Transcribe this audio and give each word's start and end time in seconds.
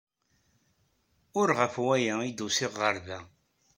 Ur 1.39 1.47
ɣef 1.59 1.73
waya 1.85 2.13
ay 2.21 2.31
d-usiɣ 2.33 2.73
ɣer 2.81 2.95
da. 3.07 3.19